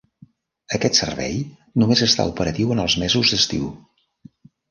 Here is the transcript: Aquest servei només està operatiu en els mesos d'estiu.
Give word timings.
Aquest 0.77 0.95
servei 1.01 1.35
només 1.83 2.01
està 2.07 2.25
operatiu 2.31 2.73
en 2.77 2.83
els 2.85 2.97
mesos 3.05 3.35
d'estiu. 3.35 3.71